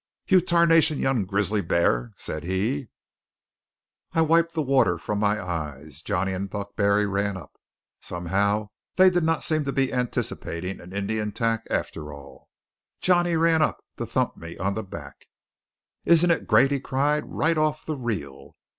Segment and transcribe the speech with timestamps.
[0.25, 2.89] "You tarnation young grizzly b'ar!" said he.
[4.13, 6.01] I wiped the water from my eyes.
[6.01, 7.53] Johnny and Buck Barry ran up.
[7.99, 12.49] Somehow they did not seem to be anticipating an Indian attack after all.
[12.99, 15.27] Johnny ran up to thump me on the back.
[16.03, 17.23] "Isn't it great!" he cried.
[17.27, 18.55] "Right off the reel!